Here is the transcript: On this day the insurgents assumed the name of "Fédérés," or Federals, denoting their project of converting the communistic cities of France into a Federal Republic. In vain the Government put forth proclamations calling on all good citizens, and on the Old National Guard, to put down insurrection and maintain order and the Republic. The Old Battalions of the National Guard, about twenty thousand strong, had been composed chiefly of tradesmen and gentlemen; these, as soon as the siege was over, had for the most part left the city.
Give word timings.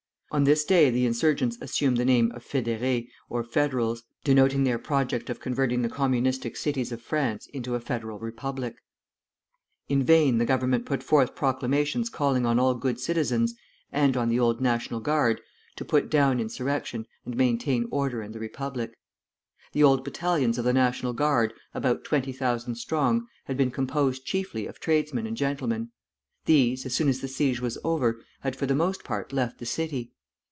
On 0.33 0.45
this 0.45 0.63
day 0.63 0.89
the 0.89 1.05
insurgents 1.05 1.57
assumed 1.59 1.97
the 1.97 2.05
name 2.05 2.31
of 2.31 2.45
"Fédérés," 2.45 3.05
or 3.29 3.43
Federals, 3.43 4.03
denoting 4.23 4.63
their 4.63 4.79
project 4.79 5.29
of 5.29 5.41
converting 5.41 5.81
the 5.81 5.89
communistic 5.89 6.55
cities 6.55 6.93
of 6.93 7.01
France 7.01 7.47
into 7.47 7.75
a 7.75 7.81
Federal 7.81 8.17
Republic. 8.17 8.75
In 9.89 10.01
vain 10.03 10.37
the 10.37 10.45
Government 10.45 10.85
put 10.85 11.03
forth 11.03 11.35
proclamations 11.35 12.09
calling 12.09 12.45
on 12.45 12.59
all 12.59 12.75
good 12.75 12.97
citizens, 12.97 13.55
and 13.91 14.15
on 14.15 14.29
the 14.29 14.39
Old 14.39 14.61
National 14.61 15.01
Guard, 15.01 15.41
to 15.75 15.83
put 15.83 16.09
down 16.09 16.39
insurrection 16.39 17.07
and 17.25 17.35
maintain 17.35 17.85
order 17.91 18.21
and 18.21 18.33
the 18.33 18.39
Republic. 18.39 18.95
The 19.73 19.83
Old 19.83 20.05
Battalions 20.05 20.57
of 20.57 20.63
the 20.63 20.71
National 20.71 21.11
Guard, 21.11 21.53
about 21.73 22.05
twenty 22.05 22.31
thousand 22.31 22.75
strong, 22.75 23.27
had 23.47 23.57
been 23.57 23.69
composed 23.69 24.23
chiefly 24.25 24.65
of 24.65 24.79
tradesmen 24.79 25.27
and 25.27 25.35
gentlemen; 25.35 25.89
these, 26.45 26.85
as 26.85 26.93
soon 26.95 27.09
as 27.09 27.19
the 27.19 27.27
siege 27.27 27.59
was 27.59 27.77
over, 27.83 28.21
had 28.39 28.55
for 28.55 28.65
the 28.65 28.73
most 28.73 29.03
part 29.03 29.33
left 29.33 29.57
the 29.59 29.65
city. 29.65 30.13